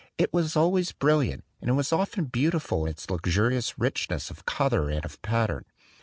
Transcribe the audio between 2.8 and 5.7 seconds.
in its luxurious richness of color and of pattern.